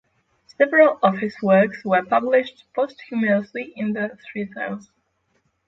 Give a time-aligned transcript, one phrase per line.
[0.57, 4.89] Several of his works were published posthumously in "The Three Tales".